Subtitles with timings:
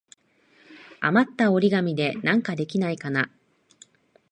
[0.99, 3.29] あまった折り紙でなんかできないかな。